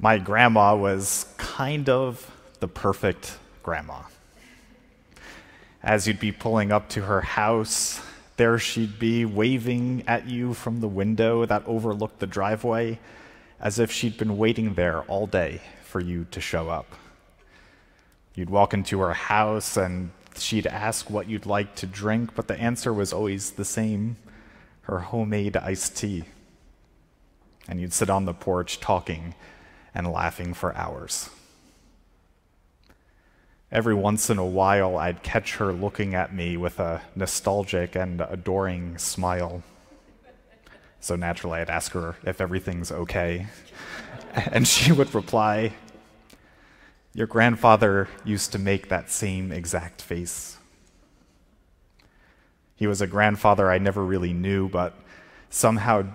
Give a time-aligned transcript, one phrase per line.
[0.00, 4.02] My grandma was kind of the perfect grandma.
[5.82, 8.00] As you'd be pulling up to her house,
[8.36, 13.00] there she'd be waving at you from the window that overlooked the driveway
[13.60, 16.86] as if she'd been waiting there all day for you to show up.
[18.36, 22.56] You'd walk into her house and she'd ask what you'd like to drink, but the
[22.60, 24.16] answer was always the same
[24.82, 26.24] her homemade iced tea.
[27.68, 29.34] And you'd sit on the porch talking
[29.94, 31.30] and laughing for hours.
[33.70, 38.22] Every once in a while, I'd catch her looking at me with a nostalgic and
[38.22, 39.62] adoring smile.
[41.00, 43.46] So naturally, I'd ask her if everything's okay.
[44.52, 45.72] And she would reply,
[47.14, 50.58] Your grandfather used to make that same exact face.
[52.76, 54.94] He was a grandfather I never really knew, but
[55.50, 56.06] somehow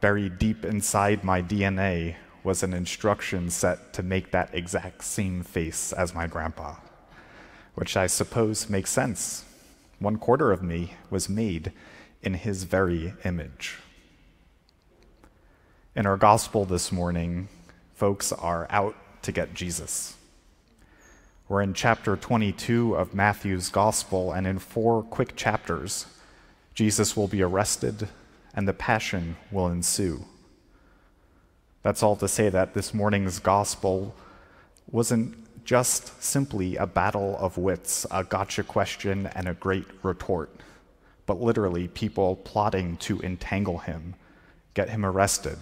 [0.00, 5.92] buried deep inside my DNA was an instruction set to make that exact same face
[5.92, 6.76] as my grandpa,
[7.74, 9.44] which I suppose makes sense.
[9.98, 11.72] One quarter of me was made
[12.22, 13.78] in his very image.
[15.96, 17.48] In our gospel this morning,
[17.94, 20.16] folks are out to get Jesus.
[21.48, 26.06] We're in chapter 22 of Matthew's gospel, and in four quick chapters,
[26.74, 28.08] Jesus will be arrested
[28.54, 30.24] and the passion will ensue.
[31.86, 34.12] That's all to say that this morning's gospel
[34.90, 40.50] wasn't just simply a battle of wits, a gotcha question, and a great retort,
[41.26, 44.16] but literally people plotting to entangle him,
[44.74, 45.58] get him arrested,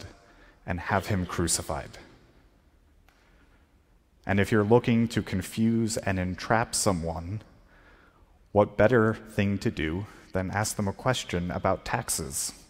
[0.67, 1.99] and have him crucified.
[4.25, 7.43] And if you're looking to confuse and entrap someone,
[8.53, 12.64] what better thing to do than ask them a question about taxes?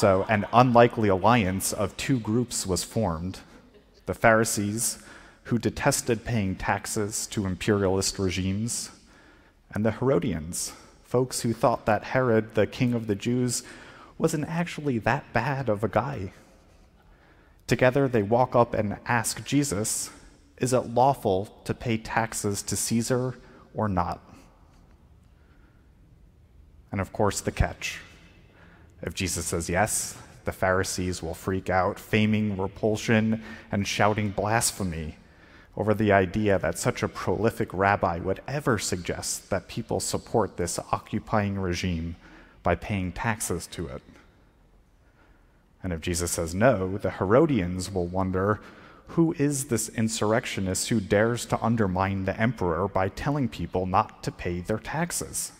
[0.00, 3.40] So, an unlikely alliance of two groups was formed
[4.06, 4.98] the Pharisees,
[5.42, 8.92] who detested paying taxes to imperialist regimes,
[9.74, 10.72] and the Herodians,
[11.04, 13.62] folks who thought that Herod, the king of the Jews,
[14.16, 16.32] wasn't actually that bad of a guy.
[17.66, 20.08] Together, they walk up and ask Jesus,
[20.56, 23.34] Is it lawful to pay taxes to Caesar
[23.74, 24.22] or not?
[26.90, 28.00] And of course, the catch.
[29.02, 35.16] If Jesus says yes, the Pharisees will freak out, feigning repulsion and shouting blasphemy
[35.76, 40.78] over the idea that such a prolific rabbi would ever suggest that people support this
[40.92, 42.16] occupying regime
[42.62, 44.02] by paying taxes to it.
[45.82, 48.60] And if Jesus says no, the Herodians will wonder
[49.08, 54.30] who is this insurrectionist who dares to undermine the emperor by telling people not to
[54.30, 55.52] pay their taxes?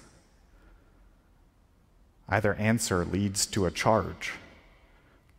[2.30, 4.32] Either answer leads to a charge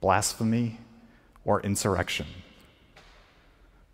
[0.01, 0.79] blasphemy
[1.45, 2.25] or insurrection.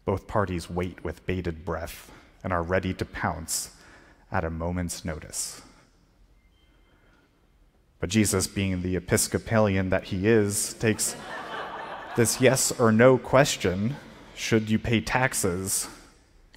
[0.06, 2.12] Both parties wait with bated breath
[2.44, 3.72] and are ready to pounce
[4.31, 5.62] at a moment's notice.
[8.00, 11.16] But Jesus, being the Episcopalian that he is, takes
[12.16, 13.96] this yes or no question
[14.35, 15.90] should you pay taxes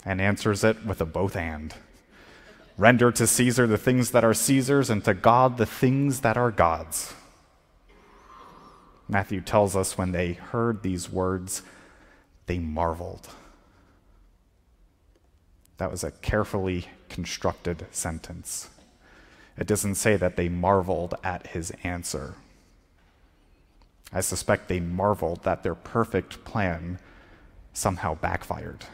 [0.05, 1.75] and answers it with a both and.
[2.79, 6.51] Render to Caesar the things that are Caesar's, and to God the things that are
[6.51, 7.15] God's.
[9.09, 11.63] Matthew tells us when they heard these words,
[12.47, 13.29] they marveled.
[15.79, 18.71] That was a carefully constructed sentence.
[19.59, 22.35] It doesn't say that they marveled at his answer.
[24.13, 26.99] I suspect they marveled that their perfect plan
[27.73, 28.85] somehow backfired.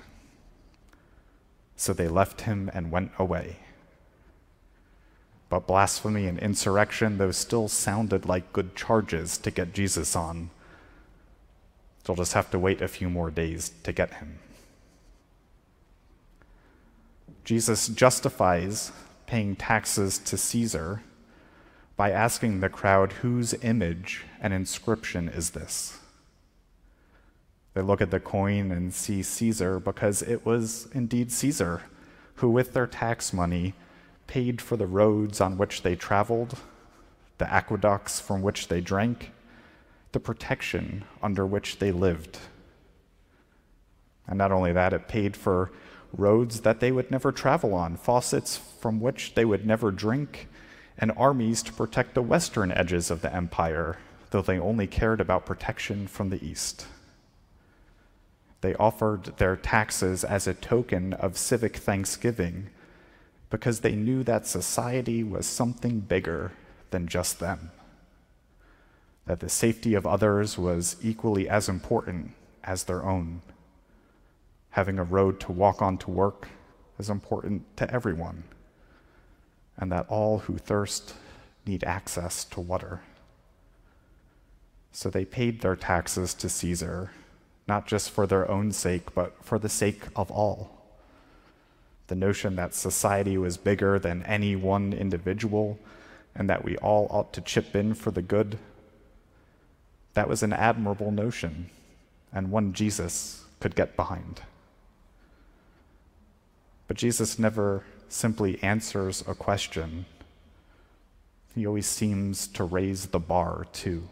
[1.76, 3.56] So they left him and went away.
[5.56, 10.50] But blasphemy and insurrection, those still sounded like good charges to get Jesus on.
[12.04, 14.38] They'll just have to wait a few more days to get him.
[17.42, 18.92] Jesus justifies
[19.24, 21.00] paying taxes to Caesar
[21.96, 26.00] by asking the crowd whose image and inscription is this?
[27.72, 31.80] They look at the coin and see Caesar because it was indeed Caesar
[32.34, 33.72] who, with their tax money,
[34.26, 36.58] paid for the roads on which they traveled,
[37.38, 39.32] the aqueducts from which they drank,
[40.12, 42.38] the protection under which they lived.
[44.26, 45.70] And not only that, it paid for
[46.12, 50.48] roads that they would never travel on, faucets from which they would never drink,
[50.98, 53.98] and armies to protect the western edges of the empire,
[54.30, 56.86] though they only cared about protection from the east.
[58.62, 62.70] They offered their taxes as a token of civic thanksgiving
[63.50, 66.52] because they knew that society was something bigger
[66.90, 67.70] than just them.
[69.26, 72.32] That the safety of others was equally as important
[72.64, 73.42] as their own.
[74.70, 76.48] Having a road to walk on to work
[76.98, 78.44] is important to everyone,
[79.76, 81.14] and that all who thirst
[81.66, 83.00] need access to water.
[84.92, 87.10] So they paid their taxes to Caesar,
[87.68, 90.75] not just for their own sake, but for the sake of all.
[92.08, 95.78] The notion that society was bigger than any one individual
[96.34, 98.58] and that we all ought to chip in for the good,
[100.14, 101.70] that was an admirable notion
[102.32, 104.42] and one Jesus could get behind.
[106.86, 110.06] But Jesus never simply answers a question,
[111.54, 114.08] he always seems to raise the bar too.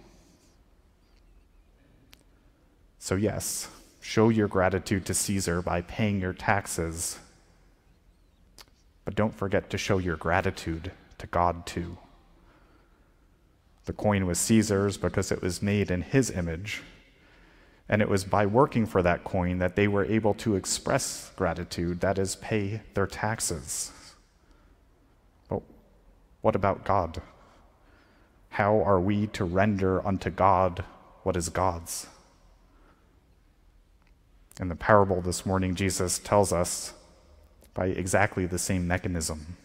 [2.98, 3.68] So, yes,
[4.00, 7.18] show your gratitude to Caesar by paying your taxes,
[9.04, 11.98] but don't forget to show your gratitude to God too.
[13.84, 16.82] The coin was Caesar's because it was made in his image.
[17.88, 22.00] And it was by working for that coin that they were able to express gratitude,
[22.00, 23.92] that is, pay their taxes.
[25.50, 25.60] But
[26.40, 27.20] what about God?
[28.50, 30.84] How are we to render unto God
[31.24, 32.06] what is God's?
[34.58, 36.94] In the parable this morning, Jesus tells us
[37.74, 39.56] by exactly the same mechanism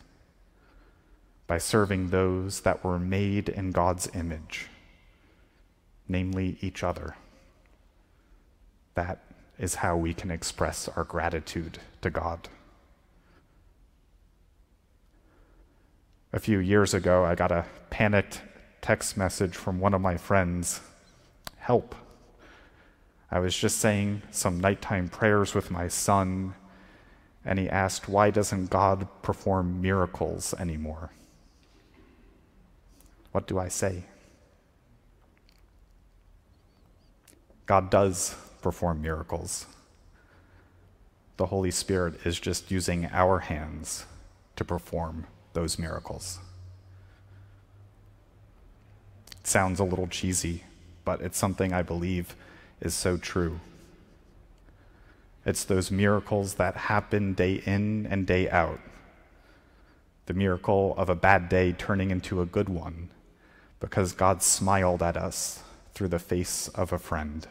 [1.50, 4.68] by serving those that were made in God's image,
[6.08, 7.16] namely each other.
[8.94, 9.24] That
[9.58, 12.50] is how we can express our gratitude to God.
[16.32, 18.44] A few years ago, I got a panicked
[18.80, 20.82] text message from one of my friends
[21.58, 21.96] Help.
[23.32, 26.54] I was just saying some nighttime prayers with my son,
[27.46, 31.12] and he asked, Why doesn't God perform miracles anymore?
[33.32, 34.04] What do I say?
[37.66, 39.68] God does perform miracles.
[41.38, 44.06] The Holy Spirit is just using our hands
[44.56, 46.40] to perform those miracles.
[49.40, 50.64] It sounds a little cheesy,
[51.06, 52.36] but it's something I believe
[52.82, 53.60] is so true.
[55.46, 58.80] It's those miracles that happen day in and day out.
[60.26, 63.10] The miracle of a bad day turning into a good one
[63.80, 65.64] because God smiled at us
[65.94, 67.48] through the face of a friend.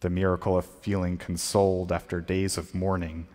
[0.00, 3.26] The miracle of feeling consoled after days of mourning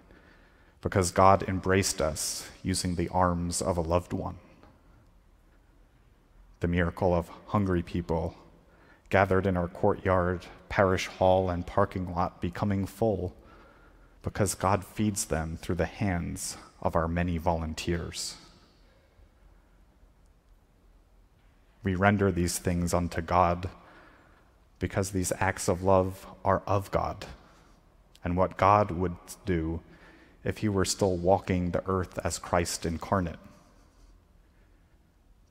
[0.81, 4.37] because God embraced us using the arms of a loved one.
[6.59, 8.35] The miracle of hungry people
[9.11, 13.35] gathered in our courtyard, parish hall, and parking lot becoming full
[14.23, 18.35] because God feeds them through the hands of our many volunteers.
[21.83, 23.69] We render these things unto God
[24.79, 27.25] because these acts of love are of God
[28.23, 29.15] and what God would
[29.45, 29.81] do
[30.43, 33.39] if he were still walking the earth as Christ incarnate.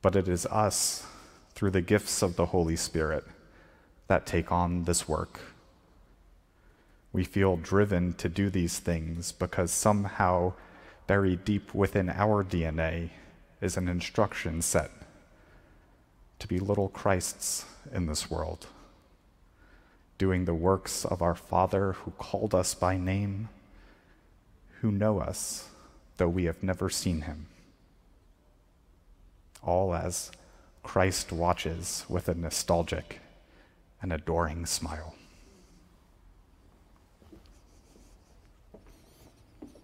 [0.01, 1.05] But it is us,
[1.53, 3.23] through the gifts of the Holy Spirit,
[4.11, 5.39] that take on this work.
[7.13, 10.51] We feel driven to do these things because somehow,
[11.07, 13.11] buried deep within our DNA,
[13.61, 14.91] is an instruction set
[16.39, 17.63] to be little Christs
[17.93, 18.67] in this world,
[20.17, 23.47] doing the works of our Father who called us by name,
[24.81, 25.69] who know us,
[26.17, 27.45] though we have never seen him.
[29.63, 30.31] All as
[30.83, 33.21] Christ watches with a nostalgic
[34.01, 35.15] and adoring smile.